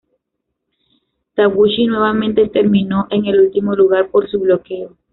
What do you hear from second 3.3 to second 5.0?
último lugar por su bloqueo.